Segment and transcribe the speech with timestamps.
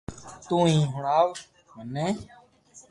[0.47, 1.27] تو ھي ھڻاو
[1.73, 2.07] مني